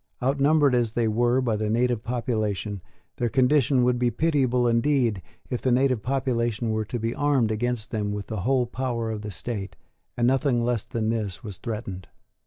Outnumbered 0.23 0.73
as 0.73 0.95
they 0.95 1.07
were 1.07 1.41
by 1.41 1.55
the 1.55 1.69
native 1.69 2.03
population, 2.03 2.81
their 3.17 3.29
condition 3.29 3.83
would 3.83 3.99
be 3.99 4.09
pitiable 4.09 4.67
indeed 4.67 5.21
if 5.51 5.61
the 5.61 5.71
native 5.71 6.01
population 6.01 6.71
were 6.71 6.85
to 6.85 6.97
be 6.97 7.13
armed 7.13 7.51
against 7.51 7.91
them 7.91 8.11
with 8.11 8.25
the 8.25 8.39
whole 8.41 8.65
power 8.65 9.11
of 9.11 9.21
the 9.21 9.29
state; 9.29 9.75
and 10.17 10.25
nothing 10.25 10.65
less 10.65 10.83
than 10.85 11.09
this 11.09 11.43
was 11.43 11.59
threatened. 11.59 12.07